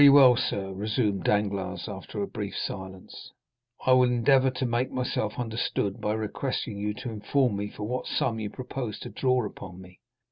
[0.09, 3.33] "Well, sir," resumed Danglars, after a brief silence,
[3.85, 8.07] "I will endeavor to make myself understood, by requesting you to inform me for what
[8.07, 9.99] sum you propose to draw upon me?"